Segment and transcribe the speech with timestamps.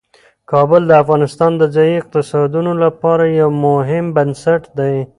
[0.51, 4.95] کابل د افغانستان د ځایي اقتصادونو لپاره یو مهم بنسټ دی.